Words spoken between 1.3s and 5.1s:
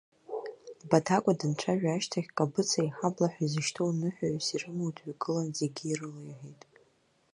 данцәажәа ашьҭахь Кабыца иҳабла ҳәа изышьҭоу ныҳәаҩыс ирымоу